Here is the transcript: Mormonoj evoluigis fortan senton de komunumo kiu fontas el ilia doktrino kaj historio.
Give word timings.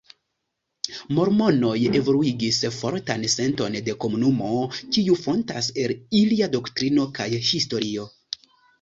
Mormonoj 1.17 1.73
evoluigis 1.99 2.63
fortan 2.79 3.27
senton 3.35 3.79
de 3.91 3.97
komunumo 4.07 4.51
kiu 4.81 5.21
fontas 5.29 5.71
el 5.87 5.97
ilia 6.25 6.53
doktrino 6.59 7.11
kaj 7.21 7.33
historio. 7.55 8.13